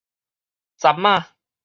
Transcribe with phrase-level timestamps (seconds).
[0.79, 1.27] 鏨子